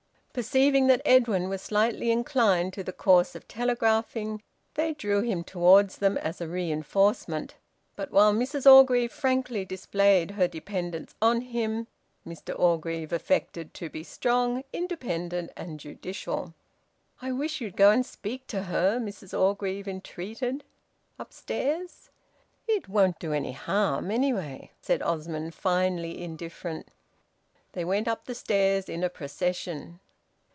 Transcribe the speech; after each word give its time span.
Perceiving 0.33 0.87
that 0.87 1.01
Edwin 1.03 1.49
was 1.49 1.61
slightly 1.61 2.09
inclined 2.09 2.71
to 2.71 2.85
the 2.85 2.93
course 2.93 3.35
of 3.35 3.49
telegraphing, 3.49 4.41
they 4.75 4.93
drew 4.93 5.19
him 5.21 5.43
towards 5.43 5.97
them 5.97 6.17
as 6.19 6.39
a 6.39 6.47
reinforcement, 6.47 7.55
but 7.97 8.11
while 8.11 8.33
Mrs 8.33 8.65
Orgreave 8.65 9.11
frankly 9.11 9.65
displayed 9.65 10.31
her 10.31 10.47
dependence 10.47 11.15
on 11.21 11.41
him, 11.41 11.87
Mr 12.25 12.57
Orgreave 12.57 13.11
affected 13.11 13.73
to 13.73 13.89
be 13.89 14.03
strong, 14.05 14.63
independent, 14.71 15.51
and 15.57 15.81
judicial. 15.81 16.53
"I 17.21 17.33
wish 17.33 17.59
you'd 17.59 17.75
go 17.75 17.91
and 17.91 18.05
speak 18.05 18.47
to 18.47 18.63
her," 18.63 18.99
Mrs 19.01 19.37
Orgreave 19.37 19.85
entreated. 19.85 20.63
"Upstairs?" 21.19 22.09
"It 22.69 22.87
won't 22.87 23.19
do 23.19 23.33
any 23.33 23.51
harm, 23.51 24.09
anyhow," 24.09 24.69
said 24.81 25.01
Osmond, 25.01 25.53
finely 25.55 26.23
indifferent. 26.23 26.87
They 27.73 27.83
went 27.83 28.07
up 28.07 28.27
the 28.27 28.33
stairs 28.33 28.87
in 28.87 29.03
a 29.03 29.09
procession. 29.09 29.99